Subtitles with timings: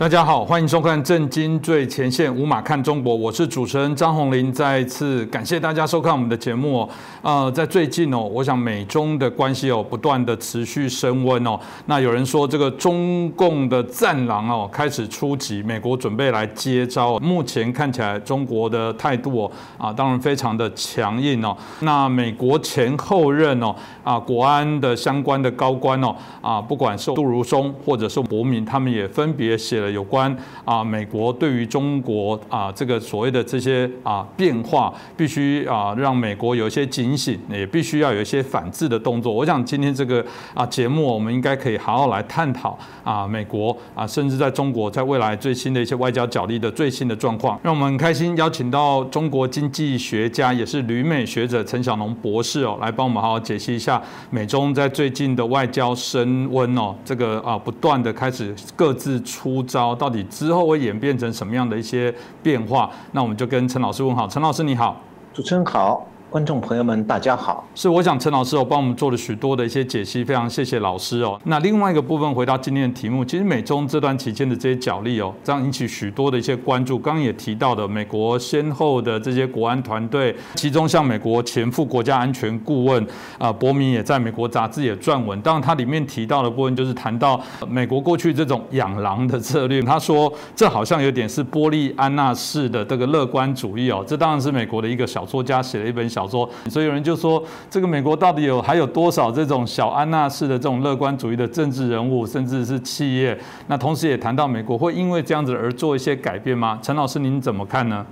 [0.00, 4.50] 大家好，欢迎收看《震惊最前线》，无马看中国，我是主持人张宏林。
[4.50, 6.88] 再次感谢大家收看我们的节目哦。
[7.20, 11.60] 呃，在最近哦，我想美中的关系哦，不断的持续升温哦。
[11.84, 17.18] 那有人说，这个中共的战狼哦，开始出击，美国准备来接招。
[17.18, 21.54] 目前看起来，中国的态度哦，啊，当然非常的强硬哦。
[21.80, 29.89] 那美国前后任哦，啊，国安的相关的高官哦，啊，不管是杜如松或者是伯明，他们也分别写了。
[29.90, 39.32] 有关啊，美国对于中国啊这个所谓的这些啊变化，必须啊让美国有一些警醒，也必须要有一些反制的动作。
[39.32, 47.58] 我想今天这个啊节目，我们应该可以好好来探讨啊美国啊，甚至在中国在未来最新的一些外交角力的最新的状况。
[47.62, 54.00] 让我们很开心邀请到中国经济学家，也是旅美学者陈小龙博士哦，来帮我们好好解析一下
[54.30, 59.79] 美中在最近的外交升温哦，这个啊不断的开始各自出招。
[59.94, 62.90] 到底之后会演变成什么样的一些变化？
[63.12, 64.26] 那我们就跟陈老师问好。
[64.28, 64.96] 陈老师你好，
[65.32, 66.06] 主持人好。
[66.30, 67.66] 观众朋友们，大家好。
[67.74, 71.36] 是，我想陈老师哦，帮我们做了许多的一些解析，非常谢谢老师哦。
[71.46, 76.96] 那另外一个部分，回到今天的题目，其实美中这段期间的这些角力哦，这样引起许多的一些关注。
[76.96, 83.04] 刚刚也提到的，美国先后的这些国安团队，其中像美国前副国家安全顾问
[83.36, 85.40] 啊，伯明也在美国杂志也撰文。
[85.40, 89.82] 当然，他里面提到的部分就是谈到美国过去这种养狼的策略。
[89.82, 94.04] 他说，这好像有点是波利安娜式的这个乐观主义哦。
[94.06, 96.19] 这当然是美国的一个小说家写了一本小。
[96.20, 103.38] 小说，所以有人就说，这个美国到底有还有多少这种小安娜式的这种乐观主义的政治人物，甚至是企业？
[103.68, 106.78] 那同时也谈到美国会因为这样子而做一些改变吗？
[106.82, 108.04] 陈老师，您怎么看呢？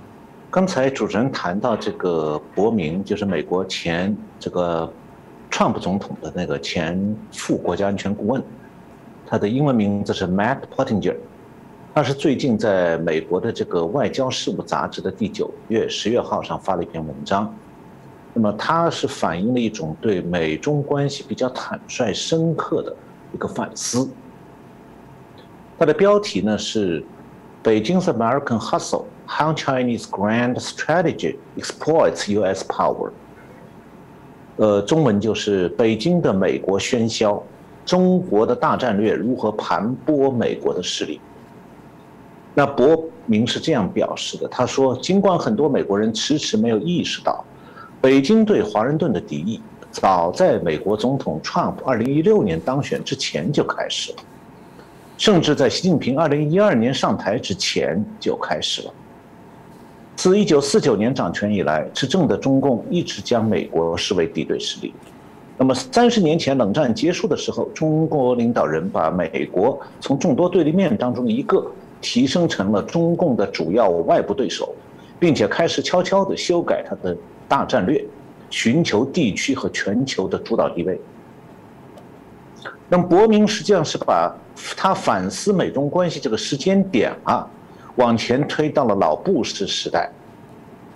[0.49, 4.91] 刚才主持人谈到这个伯明，就是美国前这个
[5.51, 8.41] 川普总统的那个前副国家安全顾问，
[9.27, 11.15] 他的英文名字是 Matt Pottinger，
[11.93, 17.53] 他是最近在美国的这个外交事务杂志的第九月十月号上发了一篇文章。
[18.39, 22.95] 那么它是反映了一种对美中关系比较坦率、深刻的
[23.33, 24.09] 一个反思。
[25.77, 27.01] 它的标题呢是
[27.61, 32.63] 《北京 American Hustle: How Chinese Grand Strategy Exploits U.S.
[32.65, 33.09] Power》。
[34.55, 37.43] 呃，中文就是北京的美国喧嚣，
[37.85, 41.19] 中国的大战略如何盘剥美国的势力。
[42.55, 47.43] 那伯明是这样表示的，他说：“尽管很多美国人迟迟没有意识到。”
[48.01, 49.61] 北京对华盛顿的敌意，
[49.91, 54.19] 早在美国总统 Trump 2016年当选之前就开始了，
[55.17, 58.93] 甚至在习近平2012年上台之前就开始了。
[60.15, 64.93] 自1949年掌权以来，执政的中共一直将美国视为敌对势力。
[65.57, 74.73] 那么，三十年前冷战结束的时候，中国领导人把美国从众多对立面当中一个提升成了中共的主要外部对手，
[75.19, 77.13] 并且开始悄悄地修改他的。
[77.49, 78.05] 大战略，
[78.49, 81.01] 寻求地区和全球的主导地位。
[82.87, 84.33] 那么，伯明实际上是把
[84.77, 87.47] 他反思美中关系这个时间点啊，
[87.95, 90.09] 往前推到了老布什时代，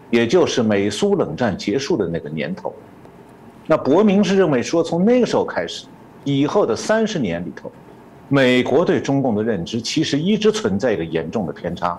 [0.09, 2.74] 也就是美苏冷战结束的那个年头。
[3.66, 5.86] 那伯明是认为说，从那个时候开始，
[6.24, 7.72] 以后的三十年里头，
[8.28, 11.97] 美国对中共的认知其实一直存在一个严重的偏差。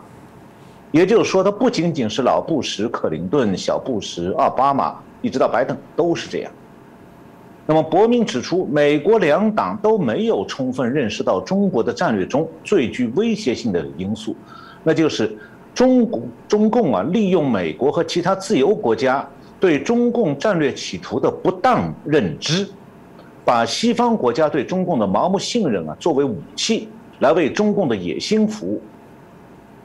[0.94, 6.53] 也就是说，它不仅仅是老布什、克林顿、小布什、奥巴马，一直到拜登都是这样。
[7.66, 14.37] 那么，伯明指出，美国两党都没有充分认识到中国的战略中最具威胁性的因素，
[14.84, 15.37] 那就是
[15.75, 19.28] 中共中共啊，利用美国和其他自由国家
[19.59, 22.69] 对中共战略企图的不当认知，
[23.44, 26.88] 把西方国家对中共的盲目信任啊，作为武器
[27.19, 28.81] 来为中共的野心服务。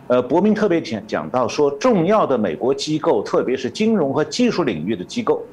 [0.10, 5.44] 呃，伯明特别讲讲到说，重要的美国机构，特别是金融和技术领域的机构，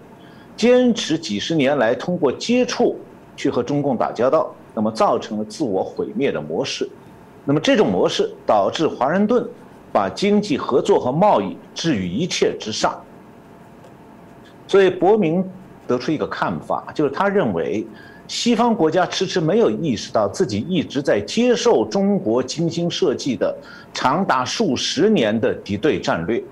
[0.57, 2.97] 坚持几十年来通过接触
[3.37, 6.89] 去和中共打交道，那么造成了自我毁灭的模式。
[7.45, 9.47] 那么这种模式导致华盛顿
[9.93, 12.99] 把经济合作和贸易置于一切之上。
[14.67, 15.47] 所以伯明
[15.87, 17.87] 得出一个看法，就是他认为。
[18.29, 23.57] 西方国家迟迟没有意识到自己一直在接受中国精心设计的
[23.95, 26.43] 长达数十年的敌对战略。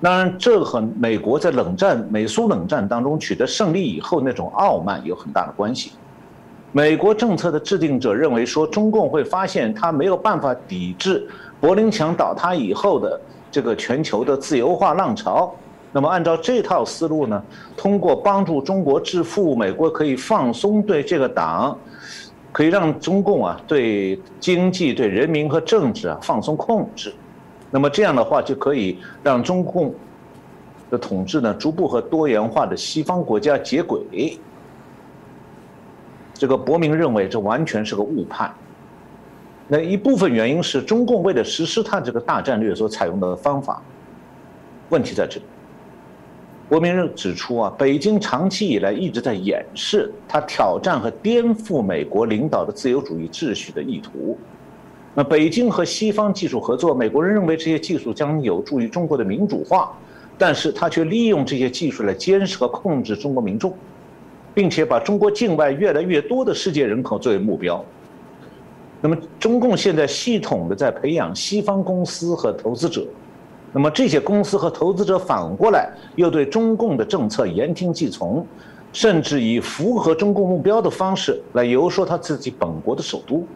[0.00, 5.92] 当然，这和美国在冷战、美苏冷战当中取得胜利以后那种傲慢有很大的关系。
[6.72, 11.26] 美国政策的制定者认为说，中共会发现他没有办法抵制
[11.60, 13.18] 柏林墙倒塌以后的
[13.50, 15.54] 这个全球的自由化浪潮。
[15.96, 17.42] 那么，按照这套思路呢，
[17.74, 21.74] 通过帮助中国致富，美国可以放松对这个党
[22.52, 27.14] 可以让中共啊对经济、对人民和政治啊放松控制。
[27.70, 29.94] 那么这样的话，就可以让中共
[30.90, 34.38] 的统治呢逐步和多元化的西方国家接轨。
[36.34, 38.52] 这个伯明认为这完全是个误判。
[39.66, 43.80] 那一部分原因是中共为了实施他这个大战略所采用的方法，
[44.90, 45.46] 问题在这里。
[46.68, 54.36] 伯明认指出啊，北京长期以来一直在掩饰他挑战和颠覆美国领导的自由主义秩序的意图。
[55.14, 59.96] 那北京和西方技术合作，美国人认为这些技术将有助于中国的民主化，
[60.36, 63.72] 但是他却利用这些技术来监视和控制中国民众，
[64.52, 67.82] 并且把中国境外越来越多的世界人口作为目标。
[69.00, 73.06] 那么，中共现在系统的在培养西方公司和投资者，
[73.76, 78.42] 那么这些公司和投资者反过来又对中共的政策言听计从，
[78.90, 83.46] 甚至以符合中共目标的方式来游说他自己本国的首都。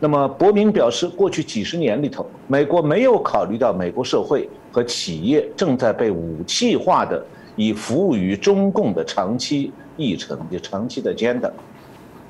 [0.00, 7.22] 那么，伯明表示，过去几十年里头，美国没有考虑到美国社会和企业正在被武器化的
[7.56, 11.50] 以服务于中共的长期议程，就长期的 agenda。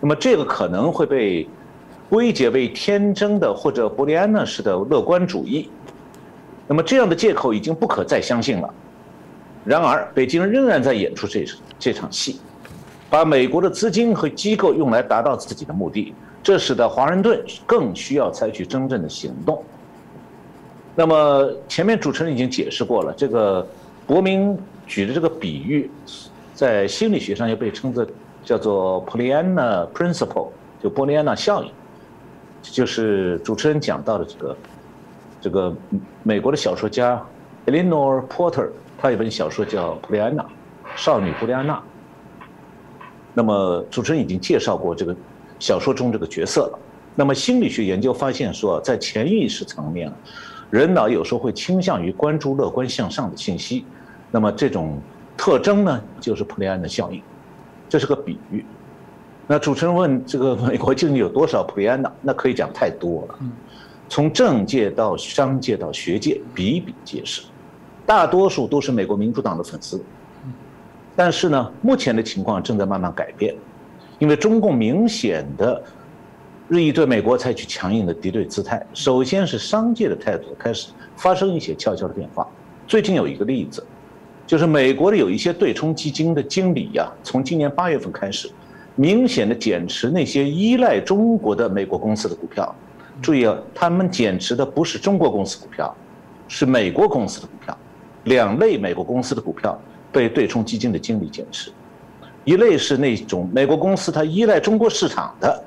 [0.01, 1.49] 那么这个可能会被
[2.11, 5.71] 归结为天真的或者布利安娜式的乐观主义。
[6.67, 8.75] 那么这样的借口已经不可再相信了。
[9.65, 11.45] 然而，北京仍然在演出这
[11.79, 12.41] 这场戏，
[13.11, 19.63] 把美国的资金和机构用来达到自己的目的，这使得华盛顿更需要采取真正的行动。
[20.95, 23.67] 那么前面主持人已经解释过了，这个
[24.07, 25.91] 伯明举的这个比喻，
[26.55, 28.07] 在心理学上又被称作。
[28.47, 31.71] 叫做 Pollyanna Principle，就波利安娜效应，
[32.63, 34.57] 就是主持人讲到的这个，
[35.47, 35.73] 这个
[36.25, 37.25] 美国的小说家
[37.67, 40.43] Eleanor Porter，他有本小说叫《普利安娜》，
[40.97, 41.81] 少女布利安娜。
[43.33, 45.15] 那么主持人已经介绍过这个
[45.61, 46.79] 小说中这个角色了。
[47.15, 50.13] 那么心理学研究发现说，在潜意识层面，
[50.69, 53.85] 人脑有时候会倾向于关注乐观向上的信息。
[54.33, 54.99] 那么这种
[55.37, 57.23] 特征呢，就是普利安娜效应。
[57.89, 58.67] 这是个比喻。
[59.47, 62.13] 那主持人问：这个美国究竟有多少普利安娜？
[62.21, 63.39] 那可以讲太多了。
[64.09, 67.43] 从政界到商界到学界，比比皆是。
[68.05, 70.03] 大多数都是美国民主党的粉丝。
[71.15, 73.55] 但是呢，目前的情况正在慢慢改变，
[74.19, 75.83] 因为中共明显的
[76.69, 78.85] 日益对美国采取强硬的敌对姿态。
[78.95, 82.47] 首先是商界的态度开始发生一些悄悄的变化。
[82.87, 83.85] 最近有一个例子。
[84.47, 88.49] 就是美国的有一些对冲基金的经理呀，从今年八月份开始，
[88.95, 92.73] 明显的减持那些依赖中国的美国公司的股票。
[93.23, 95.95] 注意啊，他们减持的不是中国公司股票，
[96.49, 97.77] 是美国公司的股票。
[98.25, 99.79] 两类美国公司的股票
[100.13, 101.71] 被对冲基金的经理减持，
[102.45, 105.65] 一类是那种美国公司它依赖中国市场的，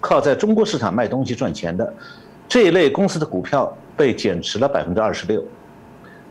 [0.00, 1.94] 靠在中国市场卖东西赚钱的，
[2.48, 5.44] 这一类公司的股票被减持了百分之二十六。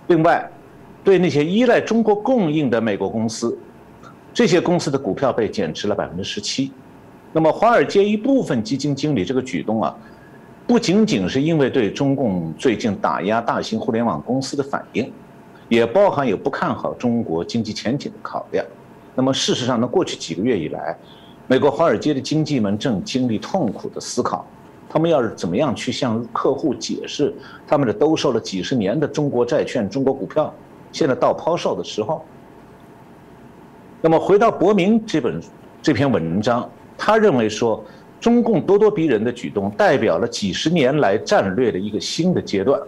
[0.07, 0.49] 另外。
[1.03, 3.57] 对那些依赖中国供应的美国公司，
[4.31, 6.71] 这些公司的股票被减持了百分之十七。
[7.33, 9.97] 那么，华尔街一部分基金经理这个举动啊，
[10.71, 15.11] 不仅仅是因为对中共最近打压大型互联网公司的反应，
[15.67, 18.65] 也包含有不看好中国经济前景的考量。
[19.13, 20.95] 那么，事实上呢，过去几个月以来，
[21.45, 24.47] 美国华尔街的经济们正经历痛苦的思考，
[24.89, 27.35] 他们要是怎么样去向客户解释
[27.67, 30.53] 他们的兜售了几十年的中国债券、中国股票。
[30.93, 32.23] 现在到抛售的时候。
[34.01, 35.37] 那么回到伯明这本
[35.81, 37.83] 这篇文章，他认为说，
[38.21, 42.79] 中共咄咄逼人的举动代表了几十年来战略的一个新的阶段。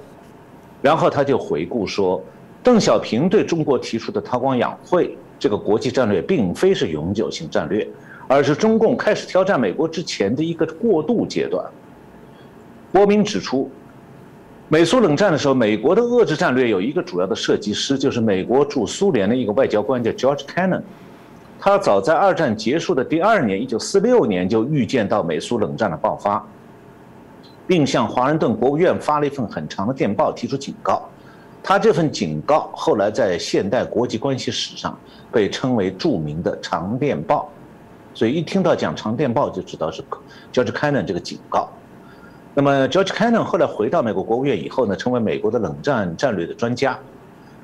[0.81, 2.23] 然后他就回顾说，
[2.61, 7.85] 邓小平对中国提出的韬光养晦这个国际战略，并非是永久性战略，
[8.27, 11.65] 而是中共开始挑战美国之前的一个过渡阶段。
[12.91, 13.69] 伯明指出。
[14.69, 20.81] 美苏冷战的时候，美国的遏制战略有一个主要的设计师，就是美国驻苏联的一个外交官，叫 George Kennan。
[21.65, 26.45] 他早在二战结束的第二年，一九四六年就预见到美苏冷战的爆发，
[27.65, 31.01] 并向华盛顿国务院发了一份很长的电报，提出警告。
[31.63, 34.99] 他这份警告后来在现代国际关系史上
[35.31, 37.49] 被称为著名的长电报。
[38.13, 40.03] 所以一听到讲长电报，就知道是
[40.51, 41.69] George Kennan 这个警告。
[42.53, 46.99] 那么，George Kennan 后来回到美国国务院以后呢，成为美国的冷战战略的专家。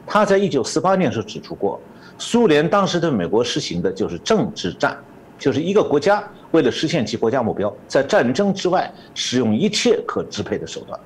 [0.07, 1.77] 他在一九四八年时候指出过，
[2.19, 4.95] 苏联当时对美国实行的就是政治战，
[5.37, 6.21] 就是一个国家
[6.51, 10.99] 为了实现其国家目标，在战争之外使用一切可支配的手段。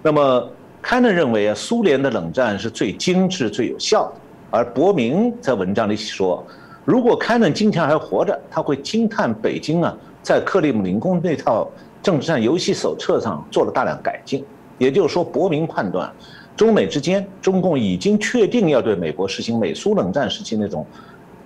[0.00, 0.48] 那么
[0.80, 4.12] 凯恩认为啊，苏联的冷战是最精致、最有效的。
[4.50, 6.46] 而伯明在文章里说，
[6.84, 11.68] 如果凯恩今天还活着，他会惊叹北京啊，在克里姆林宫那套
[12.00, 14.44] 政治战游戏手册上做了大量改进。
[14.78, 16.10] 也就是说，伯明判断，
[16.58, 20.84] 中美之间，中共已经确定要对美国实行美苏冷战时期那种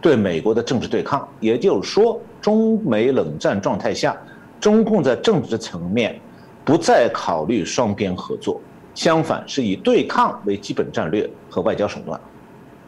[0.00, 1.28] 对美国的政治对抗。
[1.38, 4.16] 也就是说，中美冷战状态下，
[4.58, 6.18] 中共在政治层面
[6.64, 8.58] 不再考虑双边合作，
[8.94, 12.18] 相反是以对抗为基本战略和外交手段。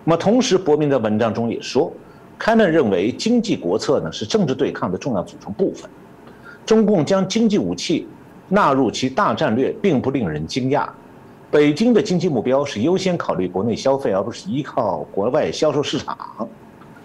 [0.02, 1.92] 那么，同时，伯明在文章中也说，
[2.38, 5.90] 开曼认为经济国策呢是政治对抗的重要组成部分，
[6.64, 8.08] 中共将经济武器。
[8.46, 10.86] 纳入其大战略并不令人惊讶。
[11.54, 16.18] 北京的经济目标是优先考虑国内消费，而不是依靠国外销售市场。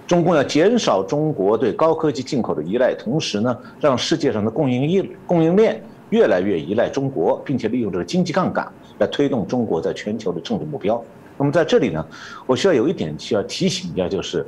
[0.07, 5.79] 中共要减少中国对高科技进口的依赖，同时呢，让世界上的供应链供应链
[6.09, 10.99] 越来越依赖中国，并且利用这个经济杠杆来推动中国在全球的政治目标。
[11.37, 12.03] 那么在这里呢，
[12.47, 14.43] 我需要有一点需要提醒一下，就是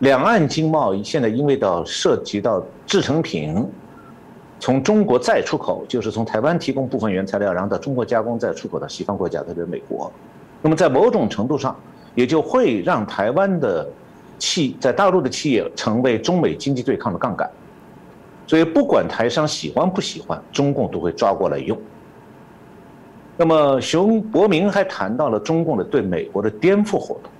[0.00, 3.66] 两岸经贸现在因为到涉及到制成品。
[4.60, 10.12] 从中国再出口，就是从台湾提供部分原材料，然后到中国加工，再出口到西方国家，特别美国。
[10.60, 11.74] 那么在某种程度上，
[12.14, 13.88] 也就会让台湾的
[14.38, 17.50] 企在大陆的企业成为中美经济对抗的杠杆。
[18.46, 21.76] 所以不管台商喜欢不喜欢，中共都会抓过来用。
[23.38, 27.32] 那么熊伯明还谈到了中共的对美国的颠覆活动。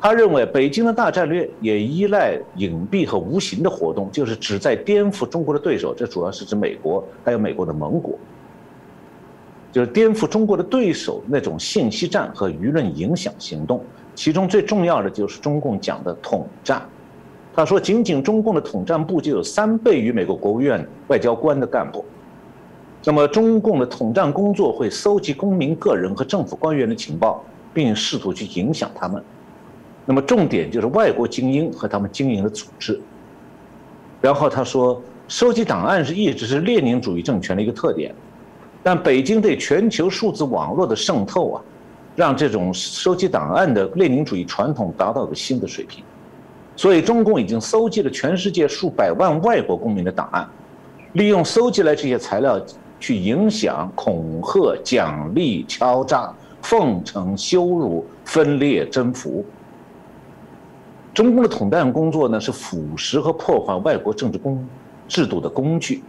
[0.00, 5.92] 他认为，北京的大战略也依赖隐蔽和无形的活动，就是旨在颠覆中国的对手。
[5.92, 8.16] 这主要是指美国，还有美国的盟国，
[9.72, 13.84] 就是颠覆中国的对手那种信息战和舆论影响行动。
[14.14, 16.80] 其中最重要的就是中共讲的统战。
[17.54, 22.04] 他说，仅仅中共的统战部就有三倍于美国国务院外交官的干部。
[23.04, 29.20] 那么，中共的统战工作会搜集公民、个人和政府官员的情报，并试图去影响他们。
[30.10, 32.98] 那么重点就是外国精英和他们经营的组织。
[34.22, 34.98] 然后他说，
[35.28, 38.14] 收集档案是一直是列宁主义政权的一个特点，
[38.82, 41.62] 但北京对全球数字网络的渗透啊，
[42.16, 46.02] 让这种收集档案的列宁主义传统达到了新的水平。
[46.74, 50.48] 所以中共已经搜集了全世界数百万外国公民的档案，
[51.12, 52.58] 利用搜集来这些材料
[52.98, 59.44] 去影响、恐吓、奖励、敲诈、奉承、羞辱、分裂、征服。
[61.14, 64.64] 中共的统战工作呢，是腐蚀和破坏外国政治工
[65.08, 66.02] 制度的工具。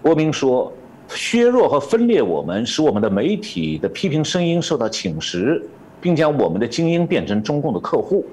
[0.00, 0.72] 郭明说，
[1.08, 5.60] 削弱和分裂我们，使我们的媒体的批评声音受到侵蚀，
[6.00, 8.24] 并将我们的精英变成中共的客户，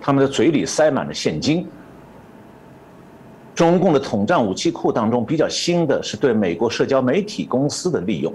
[0.00, 1.66] 他们的嘴里塞满了现金。
[3.54, 8.32] 中共的统战武器库当中比较新的是对美国社交媒体公司的利用。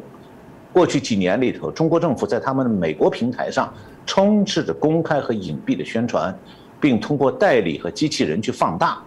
[0.71, 3.73] 过去几年里头，中国政府在他们的美国平台上
[4.05, 6.35] 充斥着公开和隐蔽的宣传。
[6.79, 8.97] 并通过代理和机器人去放大，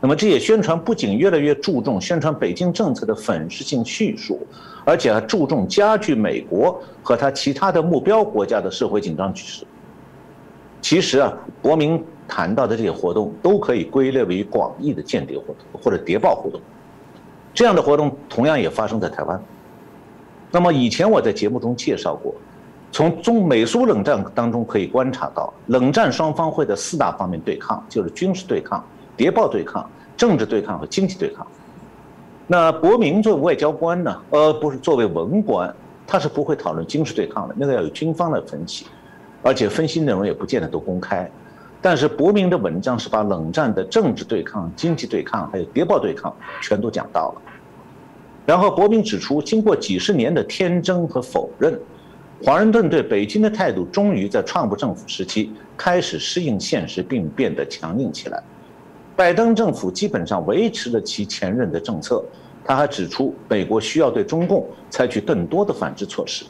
[0.00, 4.46] 那么这些宣传不仅越来越注重宣传北京政策的粉饰性叙述，
[4.84, 9.64] 而且还注重加剧美国和他其他的目标国家的社会紧张局势。
[10.80, 16.60] 其实啊，国明谈到的这些活动都可以归类为广义的间谍活动或者谍报活动。
[17.52, 19.42] 这样的活动同样也发生在台湾。
[20.50, 22.34] 那么以前我在节目中介绍过。
[22.90, 28.82] 从中美苏冷战当中可以观察到，冷战双方会在四大方面对抗，就是军事对抗、
[29.16, 31.46] 谍报对抗、政治对抗和经济对抗。
[32.46, 35.72] 那伯明作为外交官呢，呃，不是作为文官，
[36.06, 38.86] 他是不会讨论军事对抗的，那个要有军方来分析，
[39.42, 41.30] 而且分析内容也不见得都公开。
[41.82, 47.42] 但是伯明的文章是把冷战的政治对抗、经济对抗还有谍报对抗全都讲到了。
[48.46, 51.78] 然后伯明指出，经过几十年的天真和否认。
[52.42, 58.42] 华盛顿对北京的态度终于在川普政府时期开始适应现实，并变得强硬起来。
[59.16, 62.24] 拜登政府基本上维持了其前任的政策。
[62.64, 66.44] 他还指出，美国需要对中共采取更多的反制措施。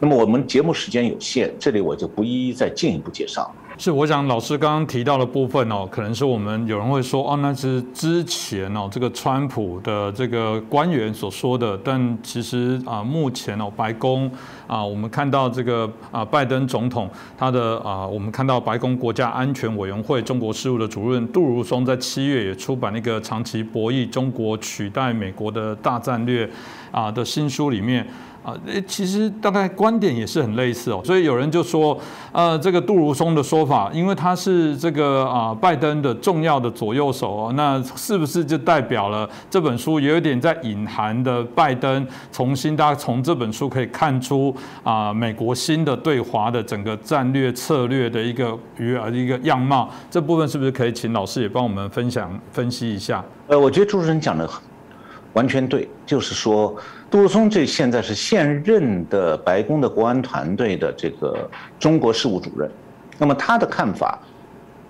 [0.00, 3.54] 那么，我们节目时间有限，这里我就不一一再进一步介绍了。
[3.76, 14.30] 是，我想老师刚刚提到的部分哦，可能是我们有人会说哦，那是之前哦，这个川普的这个官员所说的，但其实啊，目前哦，白宫
[14.68, 26.48] 啊，我们看到这个啊，拜登总统他的啊，我们看到白宫国家安全委员会中国事务的主任杜如松在七月也出版那个长期博弈中国取代美国的大战略
[26.92, 28.06] 啊的新书里面。
[28.44, 28.54] 啊，
[28.86, 31.98] 其实大概观点也是很类似哦，所以有人就说，
[32.30, 53.24] 呃，这个杜如松的说法，因为他是这个啊拜登的重要的左右手哦，那是不是就代表了这本书也有点在隐含的拜登重新，大家从这本书可以看出啊美国新的对华的整个战略策略的一个与一个样貌，这部分是不是可以请老师也帮我们分享分析一下？
[53.46, 54.46] 呃，我觉得主持人讲的
[55.32, 56.76] 完全对，就是说。
[57.10, 62.68] 杜松这现在是现任的白宫的国安团队的这个中国事务主任，
[63.18, 64.18] 那么他的看法，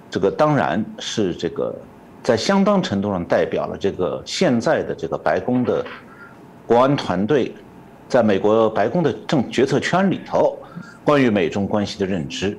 [0.08, 1.74] 这个当然是这个
[2.22, 5.84] 在相当程度上代表了这个现在的这个白宫的
[6.66, 7.54] 国安团队，
[8.08, 10.58] 在美国白宫的政决策圈里头
[11.04, 12.56] 关于美中关系的认知。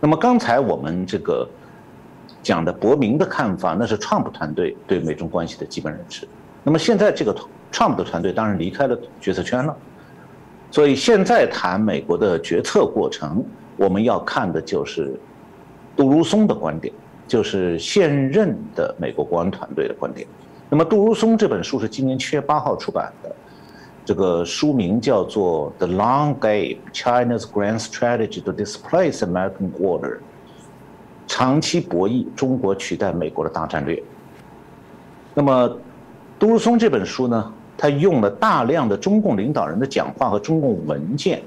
[0.00, 1.48] 那么刚才我们这个
[2.42, 6.26] 讲的伯明的看法，那是 Trump 团队对美中关系的基本认知。
[6.64, 7.32] 那么现在这个。
[7.72, 9.76] Trump 的团队当然离开了决策圈了，
[10.70, 13.44] 所以现在谈美国的决策过程，
[13.76, 15.18] 我们要看的就是
[15.96, 16.92] 杜如松的观点，
[17.28, 20.26] 就是现任的美国国安团队的观点。
[20.68, 23.34] 那么杜如松这本书是今年七月八号出版的，
[24.04, 30.16] 这个书名叫做《The Long Game: China's Grand Strategy to Displace American Order》，
[31.26, 34.02] 长期博弈，中国取代美国的大战略。
[35.34, 35.76] 那么
[36.38, 37.52] 杜如松这本书呢？
[37.80, 41.40] 他用了大量的中共领导人的讲话和中共文件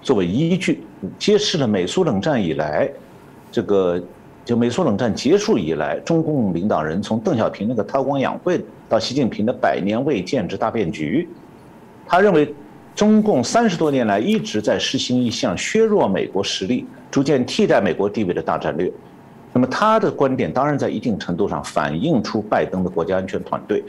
[0.00, 0.84] 作为依据，
[1.18, 2.88] 揭示了美苏冷战以来，
[3.50, 4.00] 这个
[4.44, 11.28] 就美苏冷战结束以来，中共领导人从邓小平那个韬光养晦到习近平的百年未见之大变局，
[12.06, 12.54] 他认为
[12.94, 18.88] 中共三十多年来一直在实行一项削弱美国实力、逐渐替代美国地位的大战略。
[19.52, 23.82] 那么他的观点当然在一定程度上反映出拜登的国家安全团队。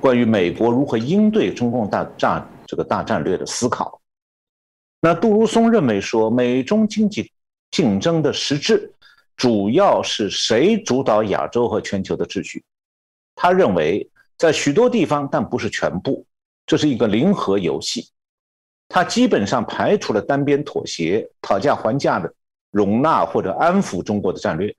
[0.00, 4.00] 关于美国如何应对中共大战这个大战略的思考，
[5.00, 7.30] 那杜如松认为说，美中经济
[7.70, 8.90] 竞争的实质
[9.36, 12.64] 主要是谁主导亚洲和全球的秩序。
[13.34, 16.24] 他认为，在许多地方，但不是全部，
[16.64, 18.08] 这是一个零和游戏。
[18.88, 22.32] 他基本上排除了单边妥协、讨价还价的
[22.70, 24.74] 容纳或者安抚中国的战略，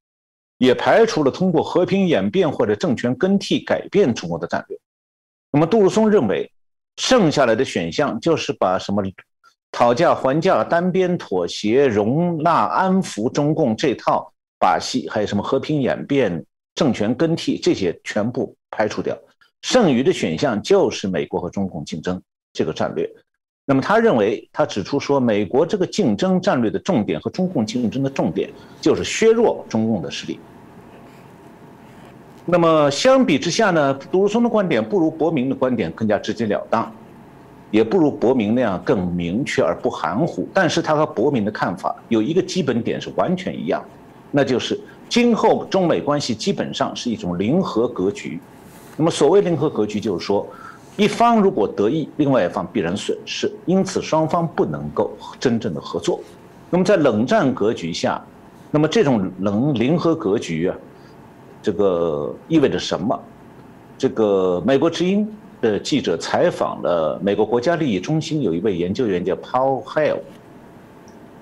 [0.57, 4.77] 也排除了通过和平演变或者政权更替改变中国的战略。
[5.51, 6.49] 那么杜鲁松认为，
[6.97, 9.03] 剩下来的选项就是把什么
[9.71, 19.17] 讨价还价、单边妥协、容纳、安抚中共这套把戏，还有什么和平演变、政权更替这些全部排除掉，
[19.61, 22.21] 剩余的选项就是美国和中共竞争
[22.53, 23.09] 这个战略。
[23.65, 28.49] 那么他认为，他指出说，美国这个竞争战略的重点和中共竞争的重点
[28.81, 30.39] 就是削弱中共的实力。
[32.51, 36.91] 那么相比之下呢，杜如松的观点不如伯明的观点更加直截了当，
[37.71, 40.45] 也不如伯明那样更明确而不含糊。
[40.53, 43.81] 但是他和伯明的看法有一个基本点是完全一样，
[44.31, 48.37] 那就是今后中美关系基本上是一种零和格局。
[48.97, 50.45] 那么所谓零和格局，就是说
[50.97, 55.09] 一方如果得益，另外一方必然损失，因此双方不能够
[55.39, 56.19] 真正的合作。
[56.69, 58.21] 那么在冷战格局下，
[58.71, 60.75] 那么这种冷零和格局啊。
[61.61, 63.19] 这个意味着什么？
[63.97, 70.19] 这个美国之音的记者采访了美国国家利益中心有一位研究员叫 Paul Hale，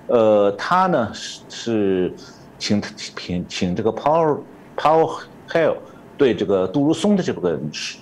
[0.08, 2.14] 呃，他呢是是
[2.58, 2.82] 请
[3.16, 4.40] 请请这个 Paul
[4.76, 5.76] Paul Hale
[6.18, 7.98] 对这个杜如松的这本书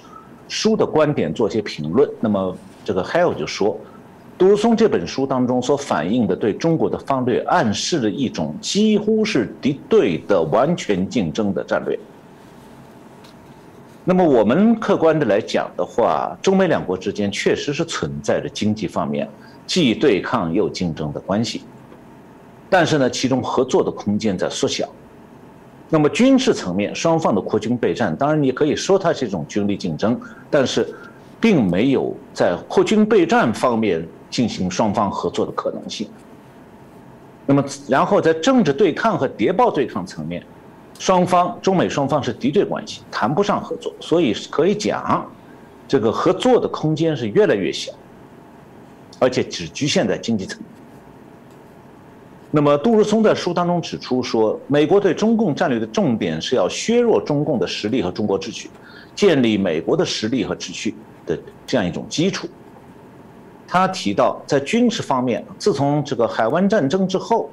[0.48, 2.10] 书的观点做些评论。
[2.20, 3.78] 那么这个 Hale 就说。
[4.36, 11.98] 杜如松这本书当中所反映的对中国的方略，暗示了一种几乎是敌对的完全竞争的战略。
[14.08, 19.28] 那么我们客观的来讲的话，中美两国之间确实是存在着经济方面
[19.66, 21.60] 既对抗又竞争的关系，
[22.70, 24.88] 但是呢，其中合作的空间在缩小。
[25.90, 30.18] 那么军事层面，双方的扩军备战，当然你可以说它是一种军力竞争，
[30.48, 30.88] 但是
[31.38, 34.02] 并没有在扩军备战方面。
[34.30, 36.06] 进行双方合作的可能性。
[37.46, 40.44] 那么，然后在政治对抗和谍报对抗层面，
[40.98, 43.92] 双方中美双方是敌对关系，谈不上合作。
[44.00, 45.24] 所以可以讲，
[45.86, 47.92] 这个合作的空间是越来越小，
[49.18, 50.66] 而且只局限在经济层面。
[52.50, 58.70] 那么，杜如松在书当中指出说，美国对中共战略的重点是要削弱中共的实力和中国秩序，
[59.14, 60.94] 建立美国的实力和秩序
[61.26, 62.48] 的这样一种基础。
[63.66, 67.50] 他提到，在军事方面，自从这个海湾战争之后，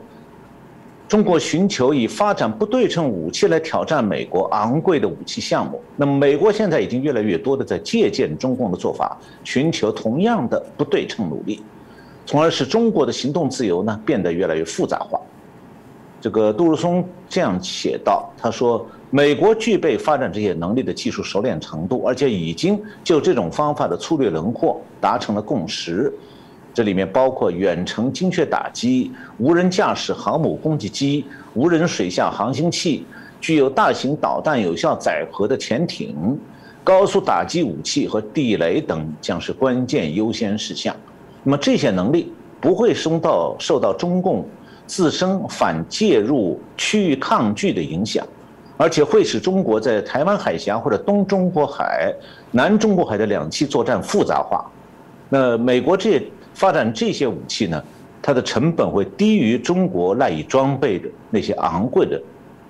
[1.08, 5.80] 中国寻求以发展不对称武器来挑战美国昂贵的武器项目。
[5.96, 11.62] 那么，美国现在已经越来越多的在借鉴中共的做法，寻求同样的不对称努力。
[12.26, 15.20] 从而使中国的行动自由呢变得越来越复杂化。
[16.20, 26.12] 这个杜如松这样写道：“他说，美国具备发展这些能力的技术熟练程度，而且已经就这种方法的粗略轮廓达成了共识。
[26.76, 33.04] 这里面包括远程精确打击、无人驾驶航母攻击机、无人水下航行器、
[33.42, 36.38] 具有大型导弹有效载荷的潜艇、
[36.84, 40.96] 高速打击武器和地雷等，将是关键优先事项。
[41.44, 44.46] 那么这些能力不会受到受到中共。”
[44.88, 48.24] 自身反介入区域抗拒的影响，
[48.78, 52.14] 而且会使中国在台湾海峡或者东中国海、
[52.52, 54.64] 南中国海的两栖作战复杂化。
[55.28, 56.22] 那美国这
[56.56, 57.84] 发展这些武器呢，
[58.22, 62.20] 它的成本会低于中国赖以装备的那些昂贵的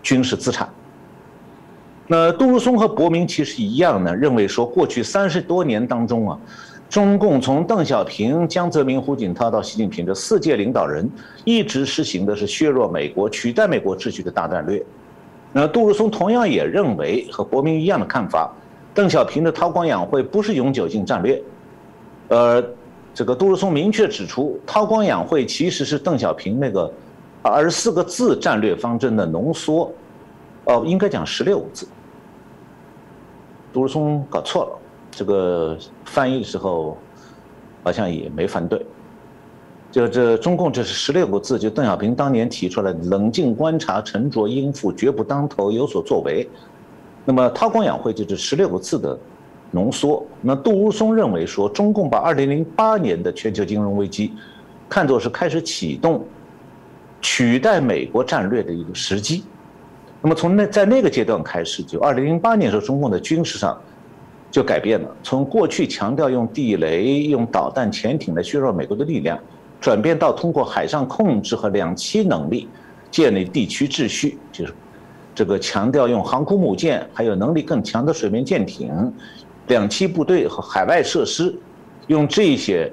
[0.04, 0.67] 军事资产。
[2.08, 6.38] 那杜如松和伯明其实一样呢，认为说过去三十多年当中啊。
[6.88, 11.10] 中共从邓小平、江泽民、胡锦涛到习近平这四届领导人，
[11.43, 14.82] 一直实行的是削弱美国、取代美国秩序的大战略。
[15.52, 18.54] 那杜如松同样也认为和伯明一样的看法，
[18.93, 21.41] 邓小平的韬光养晦不是永久性战略。
[22.28, 22.63] 呃，
[23.15, 26.91] 这个杜如松明确指出，韬光养晦其实是邓小平那个
[27.41, 29.89] 二十四个字战略方针的浓缩，
[30.65, 31.88] 哦，应该讲十六个字。
[33.71, 34.80] 杜如松搞错了。
[35.17, 36.97] 这个翻译的时候，
[37.86, 38.86] 好像也没翻对。
[39.89, 46.45] 就这中共这是十六个字，就邓小平当年提出来冷静观察、沉着应付、绝不当头、有所作为。
[47.23, 49.17] 那么韬光养晦就是十六个字的
[49.76, 50.26] 浓缩。
[50.42, 54.34] 那杜如松认为说，中共把二零零八年的全球金融危机
[54.90, 56.26] 看作是开始启动
[57.22, 59.44] 取代美国战略的一个时机。
[60.22, 63.80] 那么从那在那个阶段开始，就二零零八年的时候，中共的军事上。
[64.52, 69.38] 就改变了，从过去强调用地雷、用导弹、潜艇来削弱美国的力量，
[69.82, 72.70] 转变到通过海上控制和两栖能力
[73.12, 74.74] 建立地区秩序，就是
[75.34, 79.14] 这个强调用航空母舰，还有能力更强的水面舰艇、
[79.67, 81.54] 两栖部队和海外设施，
[82.08, 82.91] 用这些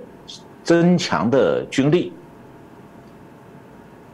[0.64, 2.12] 增强的军力，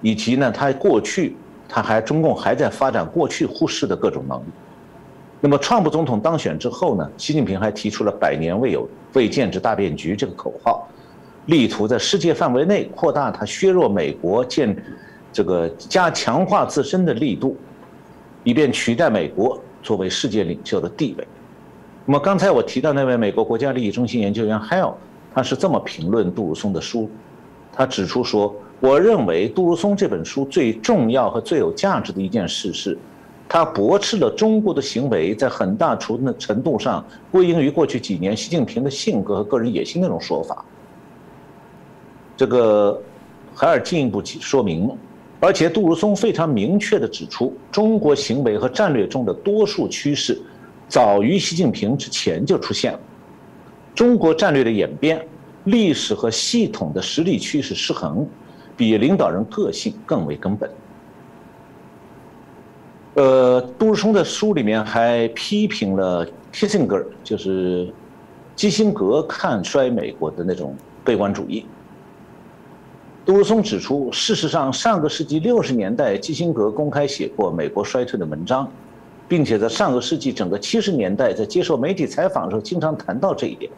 [0.00, 1.36] 以及呢，他过去
[1.68, 4.44] 他还中共还在发展过去忽视的各种能力。
[5.40, 10.88] 那么，川普总统当选之后呢，习近平还提出了“百年未有、未见之大变局”这个口号，
[11.46, 14.76] 力图在世界范围内扩大他削弱美国、建
[15.32, 17.56] 这个加强化自身的力度，
[18.42, 21.28] 以便取代美国作为世界领袖的地位。
[22.10, 24.94] 那么，刚才我提到那位美国国家利益中心研究员 Hale，
[25.34, 27.06] 他是这么评论杜如松的书，
[27.70, 32.96] 他指出说：“我认为杜如松这本书最重要和最有价值的一件事是。”
[33.46, 40.64] 他驳斥了中国的行为在很大程度上归因于过去几年习近平的性格和个人野心那种说法。
[42.38, 42.98] 这个
[43.54, 44.90] 海尔进一步说明，
[45.40, 50.40] 而且杜如松非常明确地指出，中国行为和战略中的多数趋势
[50.88, 53.00] 早于习近平之前就出现了。
[53.94, 55.26] 中国战略的演变，
[55.64, 58.26] 历史和系统的实力趋势失衡，
[58.76, 60.70] 比领导人个性更为根本。
[63.14, 67.92] 呃，杜如松的书里面还批评了 Kissinger，就是
[68.54, 71.66] 基辛格看衰美国的那种悲观主义。
[73.26, 78.70] 杜如松指出，事实上，上个世纪六十年代，基辛格公开写过美国衰退的文章，
[79.28, 83.70] 并且在上个世纪整个七十年代，在接受媒体采访的时候，经常谈到这一点。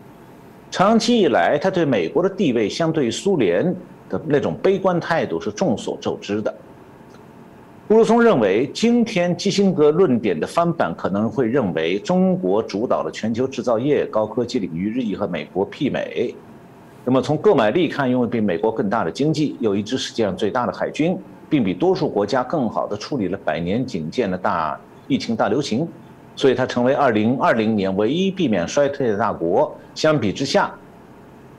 [0.71, 3.75] 长期以来，他对美国的地位相对于苏联
[4.09, 6.55] 的那种悲观态度是众所周知的。
[7.89, 16.33] 杜如松认为，今天基辛格论点的翻版可能会认为中国主导了全球制造业、高科技领域日益和美国媲美。
[17.05, 24.79] 那么从购买力看，因为比美国更大的经济，有一支世界上最大的海军，并比多数国家更好地处理了百年仅见的大
[25.11, 25.87] 疫情大流行，
[26.37, 29.77] 所以它成为2020年唯一避免衰退的大国。
[29.95, 30.73] 相比之下，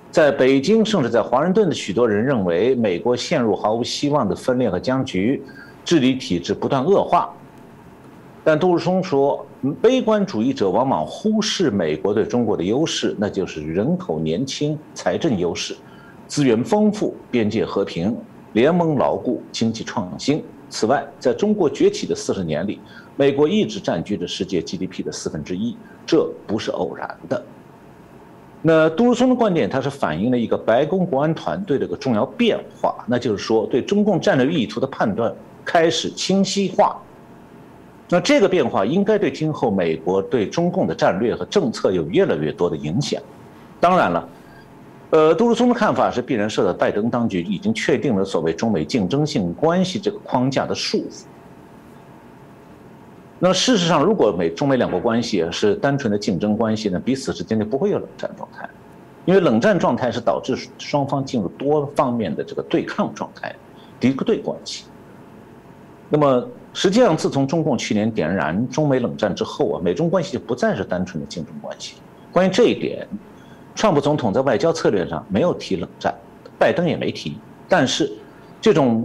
[0.10, 5.44] 在北京甚至在华盛顿的许多人认为，美国陷入毫无希望的分裂和僵局。
[5.84, 7.34] 治理体制不断恶化，
[8.44, 9.44] 但杜如松说，
[9.82, 15.76] 悲观主义者往往忽视美国对中国的优势，那就是人口年轻、财政优势、
[16.28, 18.16] 资源丰富、边界和平、
[18.54, 20.44] 联盟牢固、经济创新。
[20.70, 22.80] 此外，在中国崛起的四十年里，
[23.16, 27.44] 美国一直占据着世界 GDP 的四分之一，这不是偶然的。
[28.62, 35.34] 那杜如松的观点，它是反映了一个白宫国安团队的一个重要变化，那就是说，对中共战略意图的判断。
[35.64, 37.00] 开始清晰化，
[38.10, 43.22] 那这个变化应该对今后美国对中共的战略和政策有越来越多的影响。
[43.80, 44.30] 当然了，
[45.12, 51.26] 呃，杜鲁松的看法是必然受到拜登当局已经确定了所谓中美竞争性关系这个框架的束缚。
[53.44, 58.70] 那事实上，如果美中美两国关系是单纯的竞争关系呢，彼此之间就不会有冷战状态，
[59.26, 63.52] 因为冷战状态是导致双方进入多方面的这个对抗状态、
[64.00, 64.86] 敌对关系。
[66.08, 71.96] 那么，实际上自从中共去年点燃中美冷战之后啊，美中关系就不再是单纯的竞争关系。
[72.32, 73.08] 关于这一点，
[73.74, 76.14] 川普总统在外交策略上没有提冷战，
[76.60, 78.08] 拜登也没提，但是
[78.62, 79.04] 这种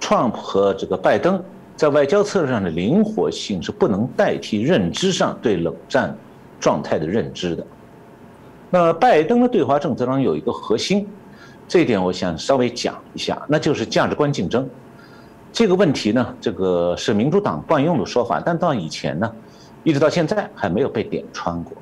[0.00, 1.38] 川普和这个拜登。
[1.76, 6.16] 在外交策略上的灵活性是不能代替认知上对冷战
[6.60, 7.66] 状态的认知的。
[8.70, 11.06] 那拜登的对华政策当中有一个核心，
[11.66, 14.68] 这一点我想稍微讲一下，那就是价值观竞争。
[15.52, 19.32] 这个问题呢，这个是民主党惯用的说法，但到以前呢，
[19.82, 21.72] 一直到现在还没有被点穿过。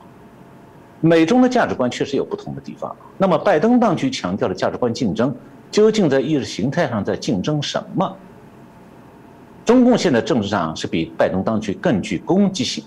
[1.01, 2.95] 美中的价值观确实有不同的地方。
[3.19, 5.35] 那么拜登当局强调的价值观竞争，
[5.71, 8.17] 究竟在意识形态上在竞争什么？
[9.65, 12.83] 中共现在政治上是比拜登当局更具攻击性，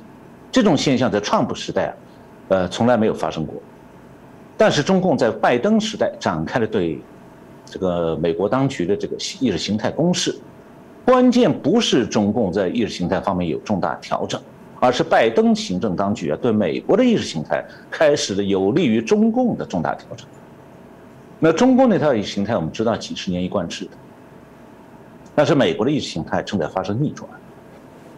[0.52, 1.94] 这种现象在川普时代，
[2.50, 3.56] 呃从来没有发生过。
[4.58, 7.00] 但是中共在拜登时代展开了对
[7.66, 10.36] 这个美国当局的这个意识形态攻势，
[11.06, 14.40] 关键不是中共在意识形态方面有重大调整，
[14.80, 20.28] 而是拜登行政当局啊对美国的意识形态开始了有利于中共的重大调整。
[21.40, 23.92] 那中共那套意识形态我们知道几十年一贯制的。
[25.36, 27.30] 但是美国的意识形态正在发生逆转，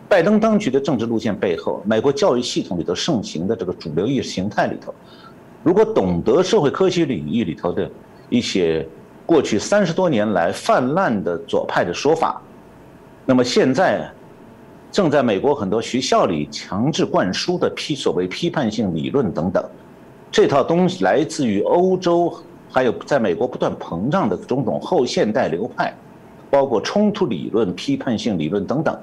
[0.07, 4.93] 拜登当局的政治路线背后，美国教育系统里头盛行的这个主流意识形态里头，
[5.63, 7.89] 如果懂得社会科学领域里头的
[8.29, 8.87] 一些
[9.25, 12.39] 过去三十多年来泛滥的左派的说法，
[13.25, 14.07] 那么现在
[14.91, 19.67] 正在美国很多学校里强制灌输的批所谓批判性理论等等，
[20.31, 22.31] 这套东西来自于欧洲，
[22.69, 25.93] 还有在美国不断膨胀的种种后现代流派。
[26.49, 28.97] 包括冲突理论、批判性理论等等，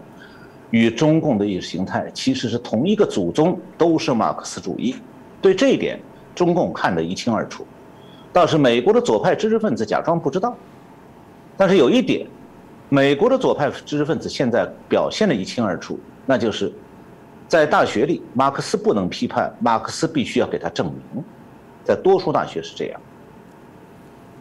[0.71, 4.97] 与中共的意识形态其实是同一个祖宗，都是马克思主义。
[5.43, 6.01] 对这一点，
[6.35, 7.67] 中共看得一清二楚。
[8.33, 10.57] 倒是美国的左派知识分子假装不知道。
[11.57, 12.27] 但是有一点，
[12.89, 16.73] 美国的左派知识分子现在表现得一清二楚，那就是
[17.47, 21.23] 在大学里，马克思不能批判，马克思必须要给他证明。
[21.85, 23.01] 在多数大学是这样。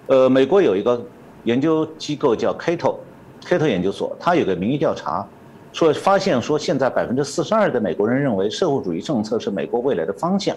[0.08, 1.06] 呃，美国有一个。
[1.44, 5.28] 研究机构叫 Cato，Cato 研究所，他有个民意调查，
[5.72, 10.56] 说发现说现在百分之四十二的美国人认为社会主义政策是美国未来的方向，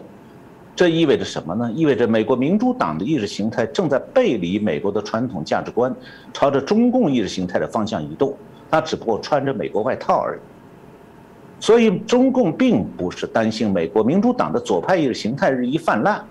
[0.76, 1.70] 这意味着什么呢？
[1.74, 5.94] 意味着美国民主党的意识形态正在背离美国的传统价值观，
[6.32, 8.36] 朝着中共意识形态的方向移动，
[8.70, 10.40] 他只不过穿着美国外套而已。
[11.58, 16.22] 所以中共并不是担心美国民主党的左派意识形态日益泛滥，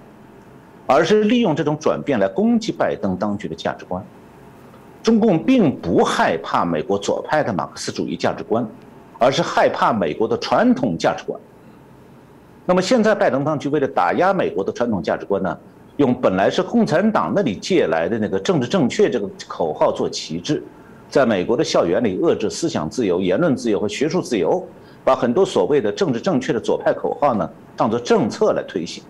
[0.85, 4.05] 而是利用这种转变来攻击拜登当局的价值观。
[5.05, 8.67] 中共并不害怕美国左派的马克思主义价值观，
[9.19, 11.39] 而是害怕美国的传统价值观。
[12.65, 15.55] 那么现在拜登当局为了打压美国的传统价值观呢，
[15.97, 20.63] 用本来是共产党那里借来的那个政治正确这个口号做旗帜，
[21.07, 24.67] 在美国的校园里遏制思想自由、言论自由和学术自由，
[25.03, 29.03] 把很多所谓的政治正确的左派口号呢当做政策来推行。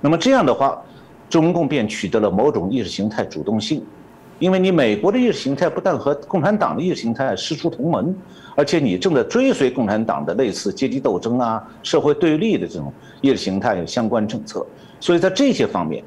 [0.00, 0.82] 那么这样的话，
[1.28, 3.84] 中共便取得了某种意识形态主动性。
[4.42, 8.12] 因为你美国的意识形态不但和共产党的意识形态师出同门，
[8.56, 14.66] 而且你正在追随共产党的类似阶级斗争啊、社会对立的这种意识形态相关政策，
[14.98, 16.02] 所以在这些方面，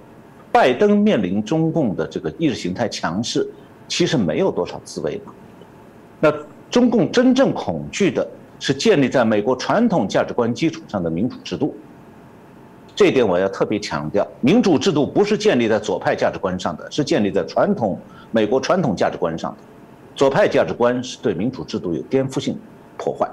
[0.51, 3.49] 拜登面临中共的这个意识形态强势，
[3.87, 5.17] 其实没有多少滋味
[6.19, 6.29] 那
[6.69, 8.27] 中共真正恐惧的
[8.59, 11.73] 是建立在美国传统价值观基础上的民主制度。
[12.97, 17.97] 这一点我要特别强调，民主制度不是建立在左派价值观上的，是建立在传统。
[18.35, 19.57] 美国传统价值观上的
[20.13, 22.59] 左派价值观是对民主制度有颠覆性
[22.97, 23.25] 破坏，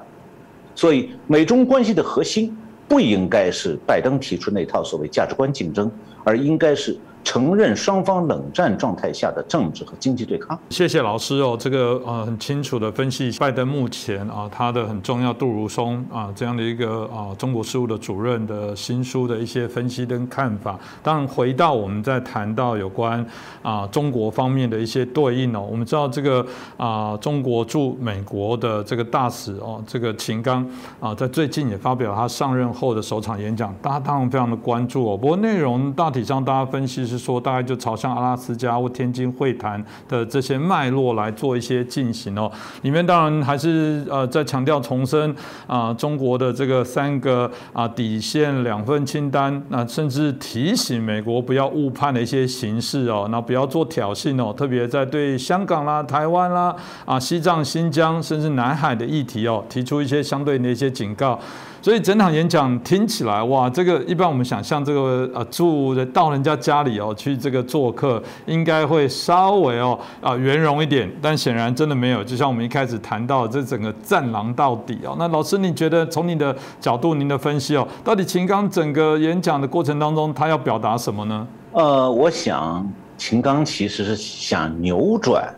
[0.77, 5.91] 所以美中关系的核心不应该是拜登提出那套所谓价值观竞争，
[6.23, 6.97] 而应该是。
[7.25, 10.59] 承认双方冷战状态下的政治和经济对抗。
[10.71, 20.79] 谢谢老师哦，这个呃很清楚的分析拜登目前啊他的很重要杜如松啊这样的一个啊中国事务的主任的新书的一些分析跟看法。
[21.03, 23.25] 当然回到我们在谈到有关
[23.63, 26.45] 啊中国方面的一些对应哦，我们知道这个
[26.77, 35.17] 啊中国驻美国的这个大使哦这个秦刚啊在最近也发表他上任后的首场演讲，大家当然非常的关注哦。
[35.17, 37.12] 不过内容大体上大家分析是。
[37.13, 42.51] 是说大概就朝向阿拉斯加或天津会谈的这些脉络来做一些进行哦。
[42.81, 45.35] 里面当然还是呃在强调重申
[45.67, 61.39] 啊中国的这个三个啊底线两份清单，那甚至提醒美国不要误判的一些形式哦，那不要做挑衅哦，特别在对香港啦、台湾啦、啊西藏、新疆甚至南海的议题哦，提出一些相对的一些警告。
[61.83, 72.23] 所以整场演讲听起来，哇，这个一般我们想象这个呃住到人家家里哦去这个做客，应该会稍微哦啊圆融一点，但显然真的没有。
[72.23, 81.45] 就像我们一开始谈到这整个战狼到底哦，那老师你觉得从你的角度、您的分析哦，到底秦刚整个演讲的过程当中，他要表达什么呢？
[81.73, 85.53] 呃，我想秦刚其实是想扭转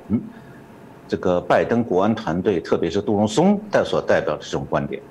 [1.07, 5.03] 这个拜登国安团队，特别是杜隆松代所代表的这种观点。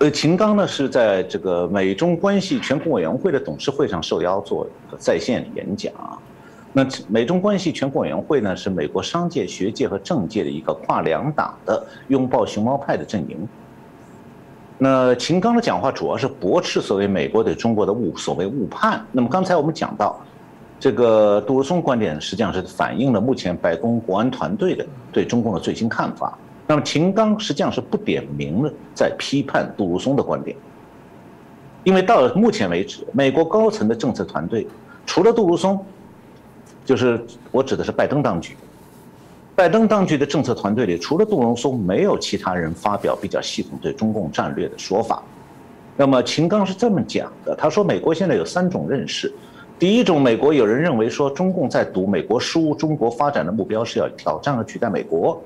[0.00, 4.66] 呃，秦刚呢是在这个美中关系全国委员会的董事会上受邀做
[4.98, 5.92] 在线演讲。
[6.72, 13.46] 那美中关系全国委员会呢是美国商界、学界和政界的一个跨两党的拥抱熊猫派的阵营。
[14.78, 19.04] 那秦刚的讲话主要是驳斥所谓美国对中国的误所谓误判。
[19.12, 20.18] 那么刚才我们讲到，
[20.78, 26.38] 这个杜鲁松观点实际上是反映了目前白宫国安团队的对中共的最新看法。
[26.70, 30.56] 那么秦刚实际上是不点名的在批判杜鲁松的观点，
[31.82, 34.64] 因为到目前为止，美国高层的政策团队
[35.04, 35.84] 除了杜鲁松，
[36.84, 38.56] 就是我指的是拜登当局，
[39.56, 45.20] 拜登当局的政策团队里除了杜鲁松，没有其他人发表比较系统对中共战略的说法。
[45.96, 49.32] 那么秦刚是这么讲的，他说美国现在有三种认识，
[49.76, 55.42] 第一种，美国有人认为说中共在赌美国输，中国发展的目标是要挑战和取代美国。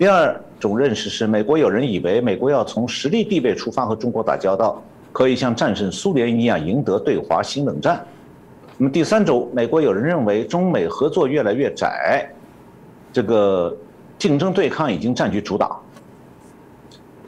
[0.00, 4.82] 第二种认识是，美国有人以为美国要从实力地位出发和中国打交道，
[5.12, 8.02] 可以像战胜苏联一样赢得对华新冷战。
[8.78, 12.26] 那么第三种，美国有人认为中美合作越来越窄，
[13.12, 13.76] 这个
[14.18, 15.78] 竞争对抗已经占据主导。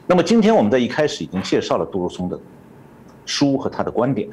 [0.07, 2.39] 那么今天我们在一开始已经介绍了杜鲁松的
[3.23, 4.27] 书和他的观点。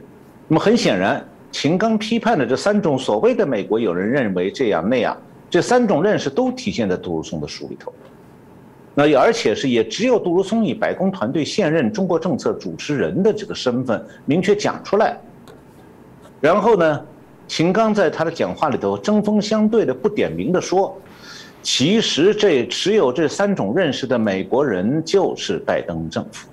[0.48, 1.22] 那么很显然，
[1.53, 5.14] 秦刚批判的这三种所谓的美国有人认为这样那样，
[5.50, 7.92] 这三种认识都体现在杜鲁松的书里头。
[8.94, 15.16] 那而且是也只有杜鲁松以白宫团队现任中国政策主持人的这个身份明确讲出来。
[16.40, 17.00] 然后呢，
[17.46, 20.98] 秦刚在他的讲话里头针锋相对的不点名的说，
[21.62, 26.48] 其实这持有这三种认识的美国人就是拜登政府，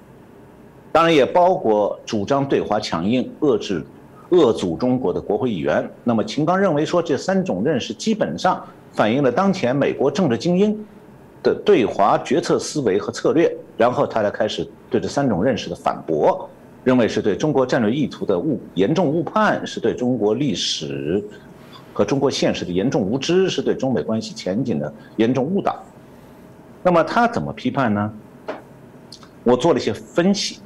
[0.91, 3.84] 当然也包括主张对华强硬、遏制、
[4.30, 5.89] 遏阻中国的国会议员。
[6.04, 10.86] 那么秦刚认为说，这三种认识基本上反映了当前美国政治精英。
[11.48, 16.50] 的对华决策思维和策略，然后他才开始对这三种认识的反驳，
[16.84, 21.24] 认为是对中国战略意图的误严重误判，是对中国历史
[21.94, 25.82] 和中国现实的严重无知，是对中美关系前景的严重误导。
[26.84, 28.12] 那么他怎么批判呢？
[29.46, 30.60] 我做了一些分析。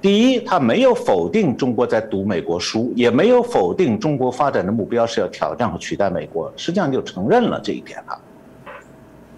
[0.00, 8.18] 第一，他没有否定中国在读美国书，也没有否定中国发展的目标是要挑战和取代美国，实际上就承认了这一点了。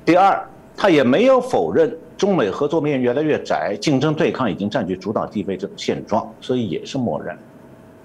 [0.08, 0.42] 第二，
[0.74, 7.36] 他也没有否认中美合作面越来越窄，竞争对抗已经占据主导地位这种现状，所以也是默认。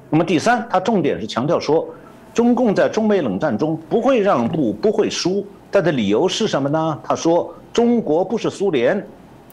[0.09, 1.87] 那么第三，他重点是强调说，
[2.33, 5.47] 中共在中美冷战中不会让步，不会输。
[5.71, 6.99] 他的理由是什么呢？
[7.05, 9.01] 他说，中国不是苏联，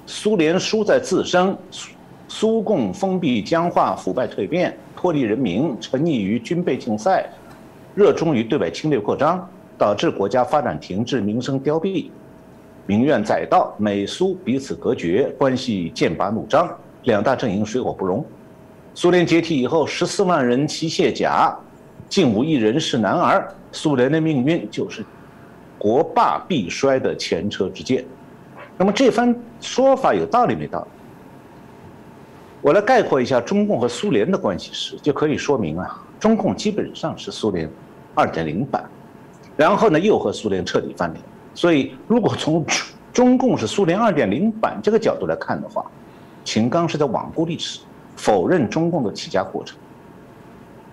[0.04, 1.56] 苏联输在自身，
[2.26, 7.30] 苏共封闭僵化、腐败蜕变、脱离人民，沉溺于军备竞赛，
[7.94, 12.10] 热衷于对外侵略扩张，导致国家发展停滞，民生凋敝。
[12.90, 16.68] 民怨载道，美苏彼此隔绝，关系剑拔弩张，
[17.04, 18.26] 两大阵营水火不容。
[18.94, 21.56] 苏联解体以后，十四万人齐卸甲，
[22.08, 25.04] 近五亿人是男儿，苏联的命运就是
[25.78, 28.04] 国霸必衰的前车之鉴。
[28.76, 30.88] 那么这番说法有道理没道理？
[32.60, 37.70] 我来概括一下中共和苏联的关系史，就可以说明啊，中共基本上是苏联
[38.16, 38.84] 二点零版，
[39.56, 41.24] 然后呢又和苏联彻底翻脸。
[41.54, 42.64] 所以，如果从
[43.12, 45.84] 中共是苏联二点零版这个角度来看的话，
[46.44, 47.80] 秦刚是在罔顾历史，
[48.16, 49.76] 否认中共的起家过程。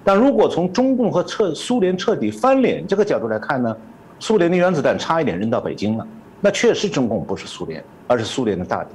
[0.03, 3.77] 但如果从中共和彻苏联彻底翻脸这个角度来看呢，
[4.19, 6.07] 苏联的原子弹差一点扔到北京了，
[6.41, 8.89] 那确实中共不是苏联，而是苏联的大敌。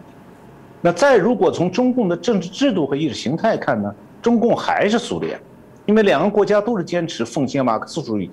[0.81, 5.41] 那再如果从中共的政治制度和意识形态看呢，中共还是苏联，
[5.87, 8.29] 因为两个国家都是坚持奉行马克思主义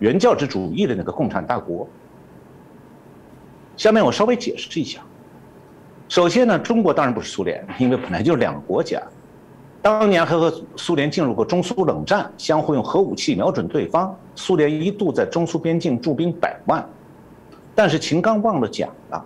[0.00, 1.86] 原教旨主义的那个共产大国。
[3.76, 5.00] 下面我稍微解释一下。
[6.08, 9.02] 首先呢，中国当然不是苏联，因为本来就是两个国家。
[9.82, 14.16] 当年还和苏联进入过中苏冷战，相互用核武器瞄准对方。
[14.34, 16.84] 苏联一度在中苏边境驻兵百万，
[17.74, 19.24] 但是秦刚忘了讲了，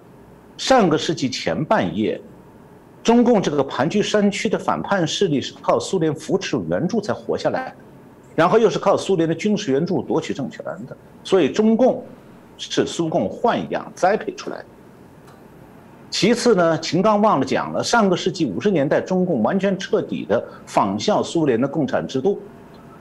[0.59, 2.21] 上个世纪前半叶，
[3.03, 7.77] 中共这个盘踞山区的反叛势力是靠苏联扶持援助才活下来的，
[8.35, 12.05] 然后又是靠苏联的军事援助夺取政权的，所以中共
[12.61, 14.65] 是苏共豢养栽培出来的。
[16.11, 22.41] 其次呢，秦刚忘了讲了，上个世纪五十年代，中共完全彻底的仿效苏联的共产制度，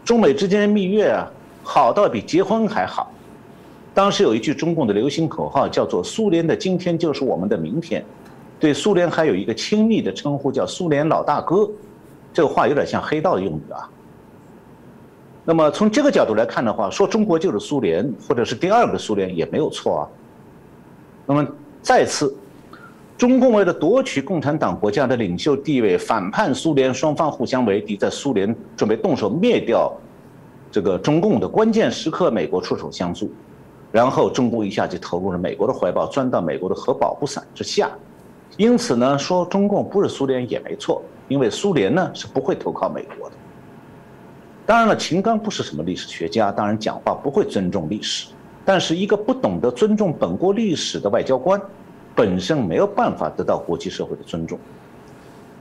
[0.06, 1.28] 中美之间的蜜月啊，
[1.64, 3.12] 好到比结婚还好。
[3.96, 8.06] 当时有一句中共的流行口号，叫做“苏联的今天就是我们的明天”，
[8.60, 11.70] 对苏联还有一个亲密的称呼，叫“苏联老大哥”。
[12.32, 13.90] 这个话有点像黑道用语啊。
[15.50, 20.02] 那么从这个角度来看的话，说中国就是苏联，或者是第二个苏联也没有错啊。
[21.26, 21.44] 那么
[21.82, 22.32] 再次。
[23.18, 27.98] 中共为了夺取共产党国家的领袖地位，反叛苏联，双方互相为敌。
[27.98, 29.92] 在苏联准备动手灭掉
[30.72, 33.32] 这个中共的关键时刻，美国出手相助，
[33.92, 37.90] 然后中共一下就投入了美国的怀抱，钻到美国的核保护伞之下。
[38.56, 43.36] 因此呢，说中共不是苏联也没错，因为苏联呢是不会投靠美国的。
[44.70, 48.28] 当然了，秦刚不是什么历史学家，当然讲话不会尊重历史，
[48.64, 51.60] 但是一个不懂得尊重本国历史的外交官。
[52.14, 54.60] 本身没有办法得到国际社会的尊重。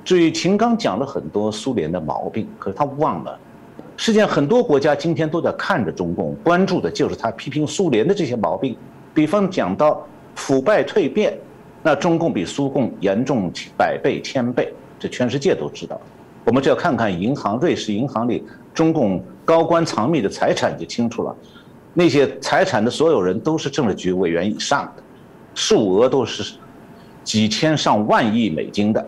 [0.05, 3.39] 至于秦刚讲了很多苏联的毛病，可是他忘了，
[3.97, 8.77] 世界上很多国家今天都在看着中共，关注的就是他批评苏联的这些毛病。
[9.15, 11.33] 比方讲到腐败蜕变，
[11.83, 15.99] 那中共比苏共严重百倍千倍，这全世界都知道。
[16.45, 18.43] 我们只要看看银行，瑞士银行里
[18.79, 21.35] 中共高官藏匿的财产就清楚了，
[21.95, 25.03] 那些财产的所有人都是政治局委员以上的。
[25.53, 26.55] 数额都是
[27.25, 29.05] 几千上万亿美金的。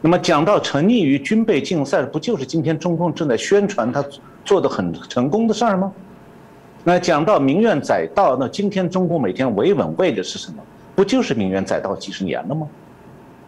[0.00, 4.04] 那么讲到沉溺于军备竞赛，不就是今天中共正在宣传他
[4.44, 5.92] 做的很成功的事儿吗？
[6.82, 10.60] 那讲到民怨载道，那今天中共每天维稳为的是什么？
[10.96, 12.66] 不就是民怨载道几十年了吗？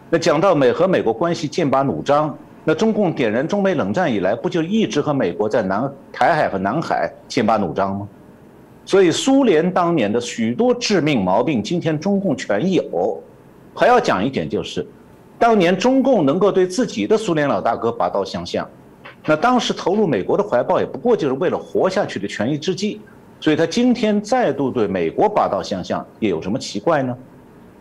[0.09, 2.33] 那讲到美和美国关系剑拔弩张，
[2.65, 8.07] 那中共点燃中美冷战以来，不就一直和美国在南台海和南海剑拔弩张吗？
[8.85, 13.21] 所以，苏联当年的许多致命毛病，今天中共全有。
[13.73, 14.85] 还要讲一点，就是
[15.39, 18.69] 当年中共能够对自己的苏联老大哥拔刀相向，
[19.25, 23.01] 那当时投入美国的怀抱，也不过就是为了活下去的权宜之计。
[23.39, 27.17] 所以他今天再度对美国拔刀相向，也有什么奇怪呢？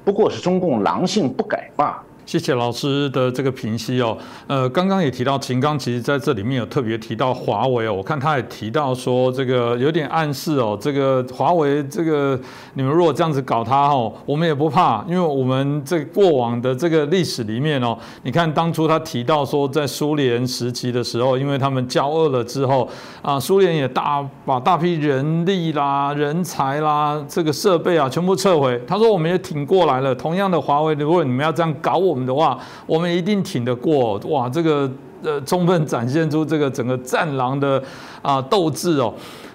[0.04, 2.04] 不过是中共狼性不改罢了。
[2.24, 4.16] 谢谢老师的这个评析哦。
[4.46, 7.92] 呃，刚刚也提到秦刚，其实在这里面有特别提到华为哦。
[7.92, 12.38] 我看他也提到说，这个有点暗示哦，这个华为这个
[12.74, 22.88] 你们如果这样子搞它哦，我们也不怕，因为我们这过往的这个历史里面哦，你看当初他提到说，在苏联时期的时候，因为他们交恶了之后
[23.20, 28.80] 啊，苏联也大把大批人力啦、人才啦、这个设备啊全部撤回。
[28.86, 30.14] 他说我们也挺过来了。
[30.14, 32.22] 同样的，华为如果你们要这样搞我我们。
[32.22, 32.56] 的话，
[32.86, 34.48] 我们一定挺得过哇！
[34.48, 34.88] 这个
[35.22, 37.82] 呃，充分展现出这个整个战狼的
[38.20, 39.12] 啊斗志哦。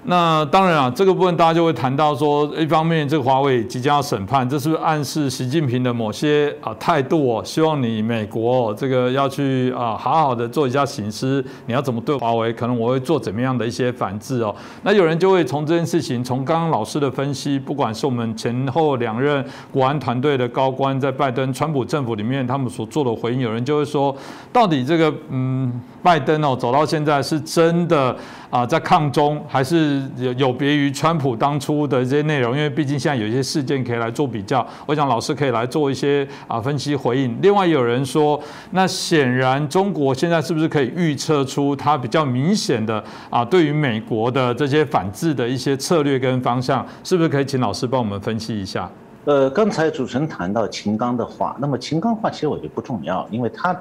[0.09, 7.43] 那当然啊，这个部分大家就会谈到说，一方面这个华为即将要审判，这是不是暗示习近平的某些啊态度哦？
[7.43, 12.53] 希望你美国这个要去啊好好的做一下醒思，你要怎么对华为？
[12.53, 14.55] 可能我会做怎么样的一些反制哦？
[14.83, 19.43] 那有人就会从这件事情，从刚刚老师的分析，不管是我们前后两任
[19.73, 24.15] 国安团队的高官在拜登、川普政府里面他们所做的回应，有人就会说，
[24.53, 25.56] 到底这个嗯，
[26.03, 28.15] 拜登哦走到现在是真的
[28.49, 30.01] 啊在抗中，还是？
[30.17, 37.37] 有有别于川普当初的这些内容，因为毕竟现在有一些事件可以来做比较，我想老师可以来做一些啊分析回应。
[37.41, 38.41] 另外有人说，
[38.71, 48.89] 那显然中国现在是不是可以预测出它比较明显的啊对于美国的这些反制的一些策略跟方向，是不是可以请老师帮我们分析一下？
[49.25, 53.75] 呃，刚才主持人谈到秦刚的话，那么秦刚话其实我觉得不重要，因为他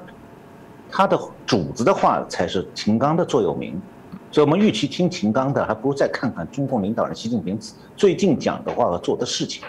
[0.89, 3.79] 他的主子的话才是秦刚的座右铭。
[4.29, 7.57] 所以，我们与其听秦刚的，还不如再看看中共领导人习近平。
[7.95, 9.63] 最近讲的话和做的事情，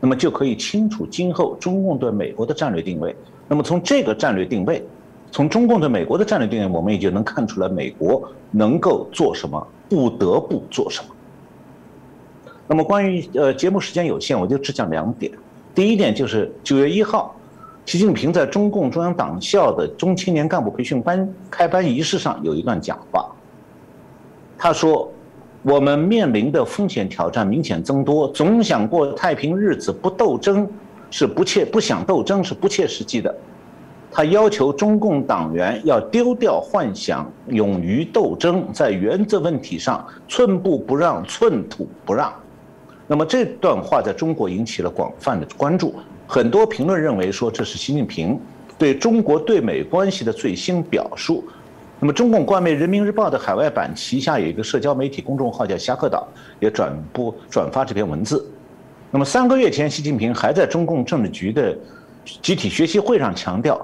[0.00, 3.16] 那么就可以清楚今后中共对美国的战略定位。
[3.48, 4.84] 那么从这个战略定位，
[5.30, 11.08] 从中共对美国的战略定位，我们也就能看出来美国能够做什么，不得不做什么。
[12.68, 15.32] 那么关于呃节目时间有限，我就只讲两点。
[15.74, 17.34] 第一点就是九月一号，
[17.84, 23.28] 习近平在中共中央党校的中青年干部培训班开班仪式上有一段讲话。
[24.56, 25.10] 他说
[25.62, 30.66] ：“我们面临的风险挑战明显增多，总想过太平日子不斗争
[31.10, 33.34] 是不切不想斗争是不切实际的。
[34.12, 42.32] 他要求中共党员要丢掉幻想，勇于斗争，在原则问题上寸步不让，寸土不让。
[43.08, 45.94] 那么这段话在中国引起了广泛的关注，
[46.32, 48.40] 很多评论认为说这是习近平
[48.78, 51.44] 对中国对美关系的最新表述。
[52.00, 56.26] 那么中共官媒《人民日报》的海外版旗下有一个社交媒体公众号叫“侠客岛”，
[56.58, 58.50] 也转播转发这篇文字。
[59.10, 61.76] 那么三个月前，习近平还在中共政治局的
[62.40, 63.78] 集体学习会上强调，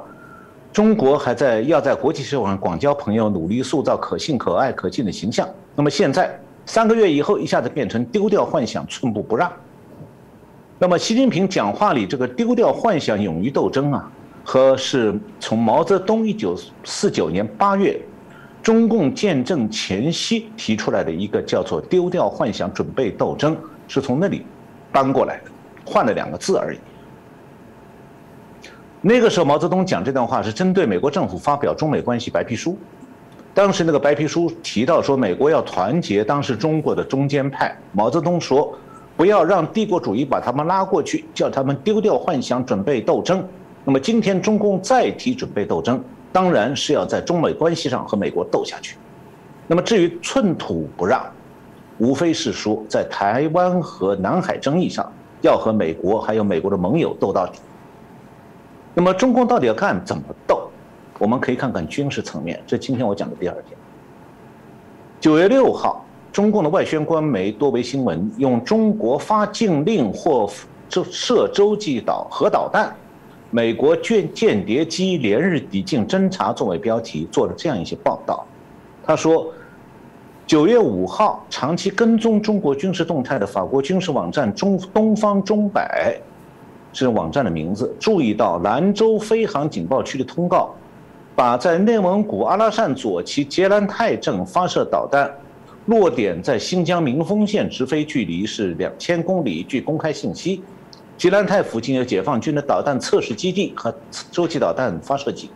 [0.73, 5.47] 中国还在要在国际社会上广交朋友，努力塑造可信、可爱、可敬的形象。
[5.77, 6.35] 那么现在。
[6.65, 9.51] 三个月以后，一下子变成丢掉幻想，寸步不让。
[10.81, 14.09] 那么，习近平讲话里这个丢掉幻想，勇于斗争啊，
[14.45, 18.01] 和是从毛泽东一九四九年八月
[18.63, 23.57] 中共建政前夕提出来的一个叫做丢掉幻想，准备斗争，
[23.89, 24.47] 是从那里
[24.93, 25.51] 搬过来的，
[25.85, 26.79] 换了两个字而已。
[29.01, 32.79] 那个时候，毛泽东讲这段话是针对美国政府发表中美关系白皮书。
[33.53, 37.77] 当时那个白皮书提到说，美国要团结当时中国的中间派。
[37.93, 38.73] 毛泽东说，
[39.19, 43.45] 不要让帝国主义把他们拉过去，叫他们丢掉幻想，准备斗争。
[43.85, 46.01] 那么今天中共再提准备斗争，
[46.33, 48.97] 当然是要在中美关系上和美国斗下去。
[49.67, 51.27] 那么至于寸土不让，
[51.99, 57.59] 无非是说在台湾和南海争议上要和美国还有美国的盟友斗到底。
[58.95, 60.71] 那么中共到底要看怎么斗？
[61.19, 63.77] 我们可以看看军事层面，这今天我讲的第二点。
[65.19, 70.49] 九月六号，中共的外宣官媒多维新闻用“中国发禁令或
[70.91, 72.95] 设洲际导核导弹，
[73.51, 78.47] 美国间间谍机连日抵近侦察”作为标题，做了这样一些报道。
[79.05, 79.47] 他说，
[80.47, 86.15] 九月五号，长期跟踪中国军事动态的法国军事网站“中东方钟摆”
[86.93, 90.71] 是网站的名字，注意到兰州飞航警报区的通告。
[91.35, 95.33] 把在内蒙古阿拉善左旗杰兰泰镇发射导弹，
[95.89, 99.63] 落点在新疆民丰县，直飞距离是两千公里。
[99.63, 100.63] 据公开信息，
[101.17, 103.95] 吉兰泰附近有解放军的导弹测试基地和
[104.31, 105.49] 洲际导弹发射井。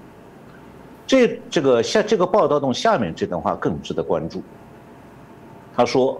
[1.06, 4.42] 这这个下这个报道中下面这段话更值得关注。
[5.76, 6.18] 他说，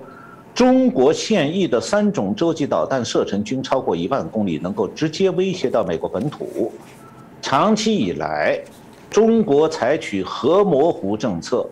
[0.55, 6.71] 中国现役的三种洲际导弹射程均超过一万公里，能够直接威胁到美国本土。
[7.41, 8.61] 长期以来。
[9.11, 11.69] 中国采取核模糊政策，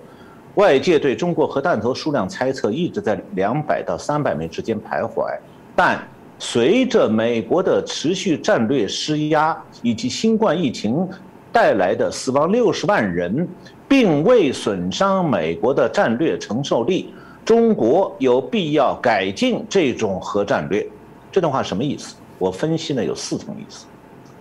[0.61, 5.34] 外界对中国核弹头数量猜测一直在两百到三百枚之间徘徊。
[5.74, 5.98] 但
[6.38, 11.08] 随着美国的持续战略施压以及新冠疫情
[11.50, 13.48] 带来的死亡六十万人，
[13.88, 20.86] 并未损伤美国的战略承受力，中国有必要改进这种核战略。
[21.32, 22.16] 这段话什么意思？
[22.38, 23.86] 我分析呢有四层意思。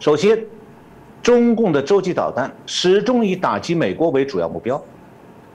[0.01, 0.37] 首先。
[1.21, 4.81] 中共的洲际导弹始终以打击美国为主要目标。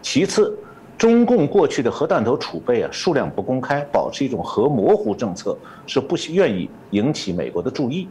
[0.04, 0.54] 其次，
[0.98, 8.06] 中共过去的核弹头储备啊数量不公开，保持一种核模糊政策，是不愿意引起美国的注意。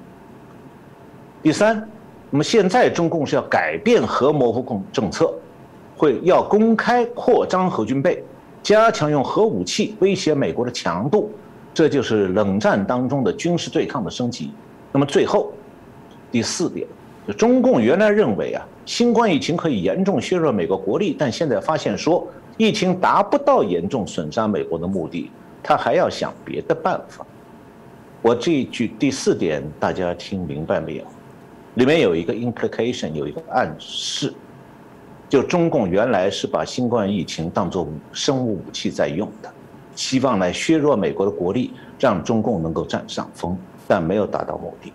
[1.44, 1.88] 第三，
[2.32, 5.32] 那么现在中共是要改变核模糊共政策，
[5.96, 8.24] 会要公开扩张核军备，
[8.64, 11.32] 加强用核武器威胁美国的强度，
[11.76, 14.52] 这就是冷战当中的军事对抗的升级。
[14.92, 15.54] 那么最后，
[16.32, 16.88] 第四点。
[17.26, 25.32] 就中共原来认为啊，新冠疫情可以严重削弱美国国力，但现在发现说疫情达不到严重损伤美国的目的，
[25.64, 27.26] 他还要想别的办法。
[28.22, 31.04] 我这一句第四点大家听明白没有？
[31.76, 34.34] 里面有一个 implication，有一个暗示，
[35.28, 39.50] 就中共原来是把新冠疫情当作生物武器在用的，
[39.96, 43.58] 希望来削弱美国的国力，让中共能够占上风，
[43.88, 44.92] 但没有达到目的。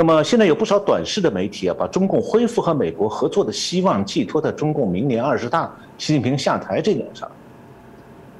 [0.00, 7.30] 那么现在有不少短视的媒体啊，把中共恢复和美国合作的希望寄托在中共明年二十大习近平下台这点上。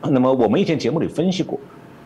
[0.01, 1.61] 那么我们以前节目里分析过，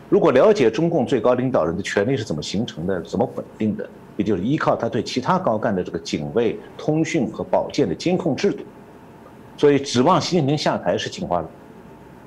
[0.09, 8.61] 如果了解中共最高领导人的权力是怎么形成的、怎么稳定的，也就是依靠他对其他高干的这个警卫、通讯和保健的监控制度，
[9.55, 11.41] 所以指望习近平下台是镜花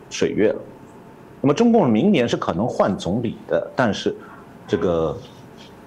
[0.09, 0.61] 水月了。
[1.43, 4.17] 那么中共明年是可能换总理的，但是
[4.67, 5.15] 这个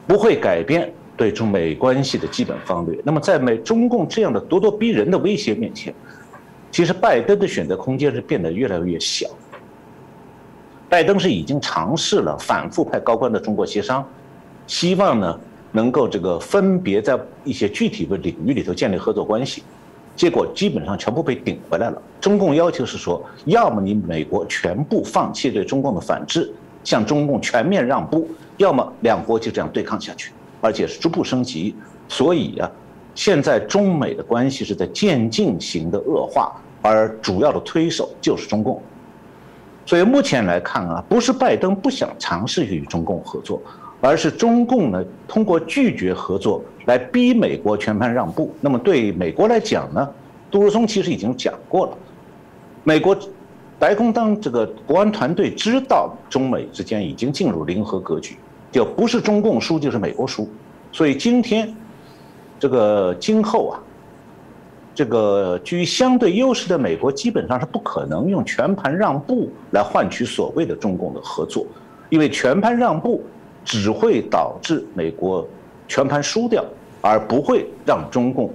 [0.05, 0.93] 不会改变。
[1.21, 2.99] 对中美关系的基本方略。
[3.03, 5.93] 那么，在美中共这样的咄咄逼人的威胁面前，
[6.71, 9.29] 其实拜登的选择空间是变得越来越小。
[10.89, 14.03] 拜登是已经尝试了反复派高官的中国协商，
[14.65, 15.39] 希望呢
[15.71, 19.61] 能够这个分别在一些具体的领域里头建立合作关系，
[20.15, 22.01] 结果基本上全部被顶回来了。
[22.19, 26.51] 中共要求是说，要么你美国全部放弃对中共的反制，
[26.83, 30.31] 向中共全面让步，要么两国就这样对抗下去。
[30.61, 31.75] 而且是逐步升级，
[32.07, 32.71] 所以啊，
[33.15, 38.81] 现在中美的关系是在渐进型的恶化，而主要的推手就是中共。
[39.85, 43.59] 所以目前来看啊，不是拜登不想尝试与中共合作，
[43.99, 48.53] 而是中共呢通过拒绝合作来逼美国全盘让步。
[48.61, 50.07] 那么对美国来讲呢，
[50.51, 51.97] 杜鲁松其实已经讲过了，
[52.83, 53.17] 美国
[53.79, 58.37] 白宫当这个国安团队知道中美之间已经进入零和格局，
[58.71, 60.47] 就不是中共输就是美国输。
[60.91, 61.75] 所以今天
[62.59, 63.79] 这个今后啊。
[64.93, 71.65] 这个居于相对优势的美国基本上是不可能用全盘让步来换取所谓的中共的合作，
[72.09, 73.23] 因为全盘让步
[73.63, 75.47] 只会导致美国
[75.87, 76.63] 全盘输掉，
[76.99, 78.53] 而不会让中共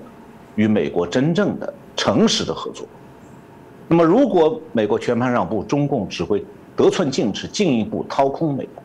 [0.56, 2.86] 与美国真正的诚实的合作。
[3.88, 6.44] 那么，如果美国全盘让步，中共只会
[6.76, 8.84] 得寸进尺，进一步掏空美国。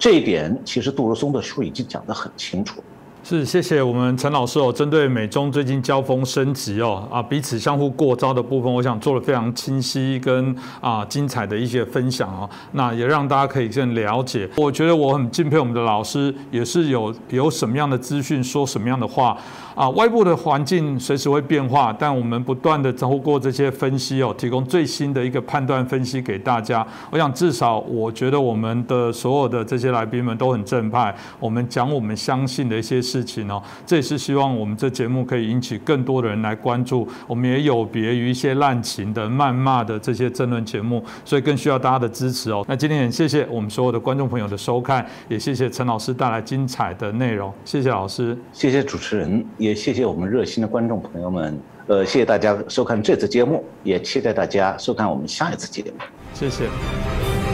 [0.00, 2.82] 这一点，其实杜如松的书已经讲得很清楚。
[3.22, 4.72] 是，谢谢我们陈老师哦。
[4.72, 12.48] 针对美中最近交锋升级哦，啊，彼此相互过招的部分，我想做了非常清晰跟啊精彩的一些分享哦。
[12.72, 14.48] 那也让大家可以更了解。
[14.56, 19.36] 我觉得我很敬佩我们的老师，也是有有什么样的资讯说什么样的话
[19.74, 19.90] 啊。
[19.90, 26.86] 外部的环境随时会变化，但我们不断的透过这些分析哦，提供最新的一个判断分析给大家。
[27.10, 33.00] 我想至少我觉得我们的所有的这些来宾们都很正派，我们讲我们相信的一些。
[33.10, 37.08] 事情哦，这也是希望我们这节目可以引起更多的人来关注。
[37.26, 42.64] 我们也有别于一些滥情的、谩骂的这些争论节目，所以更需要大家的支持哦。
[42.68, 47.52] 那今天很谢谢我们所有的观众朋友的收看，也谢谢陈老师带来精彩的内容。
[47.64, 51.56] 谢谢老师，谢谢主持人，也谢谢我们热心的观众朋友们。
[51.86, 56.04] 呃，谢谢大家收看这次节目，也期待大家收看我们下一次节目。
[56.32, 57.49] 谢谢。